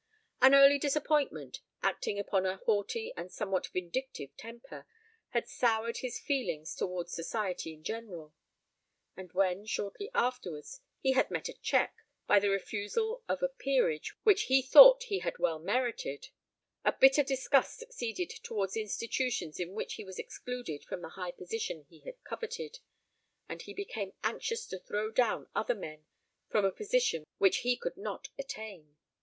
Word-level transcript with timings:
An 0.41 0.55
early 0.55 0.79
disappointment, 0.79 1.59
acting 1.83 2.17
upon 2.17 2.43
a 2.43 2.57
haughty 2.57 3.13
and 3.15 3.31
somewhat 3.31 3.67
vindictive 3.67 4.35
temper, 4.35 4.87
had 5.29 5.47
soured 5.47 5.97
his 5.97 6.17
feelings 6.17 6.73
towards 6.73 7.13
society 7.13 7.71
in 7.73 7.83
general; 7.83 8.33
and 9.15 9.31
when, 9.33 9.63
shortly 9.67 10.09
afterwards, 10.15 10.81
he 10.99 11.11
had 11.11 11.29
met 11.29 11.49
a 11.49 11.53
check, 11.53 11.95
by 12.25 12.39
the 12.39 12.49
refusal 12.49 13.21
of 13.29 13.43
a 13.43 13.47
peerage 13.47 14.15
which 14.23 14.45
he 14.45 14.63
thought 14.63 15.03
he 15.03 15.19
had 15.19 15.37
well 15.37 15.59
merited, 15.59 16.29
a 16.83 16.91
bitter 16.93 17.21
disgust 17.21 17.77
succeeded 17.77 18.31
towards 18.41 18.75
institutions 18.75 19.59
in 19.59 19.75
which 19.75 19.93
he 19.97 20.03
was 20.03 20.17
excluded 20.17 20.83
from 20.83 21.01
the 21.03 21.09
high 21.09 21.29
position 21.31 21.83
he 21.89 21.99
had 21.99 22.15
coveted, 22.23 22.79
and 23.47 23.61
he 23.61 23.73
became 23.75 24.13
anxious 24.23 24.65
to 24.65 24.79
throw 24.79 25.11
down 25.11 25.47
other 25.53 25.75
men 25.75 26.05
from 26.49 26.65
a 26.65 26.71
position 26.71 27.23
which 27.37 27.57
he 27.57 27.77
could 27.77 27.97
not 27.97 28.29
attain. 28.39 28.95